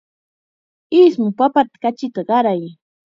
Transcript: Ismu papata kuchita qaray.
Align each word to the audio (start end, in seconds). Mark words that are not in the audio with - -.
Ismu 1.01 1.27
papata 1.37 1.75
kuchita 1.81 2.21
qaray. 2.29 2.63